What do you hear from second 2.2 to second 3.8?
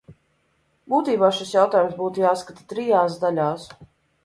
jāskata trijās daļās.